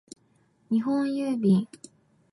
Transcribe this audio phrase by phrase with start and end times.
[0.71, 1.67] 日本郵便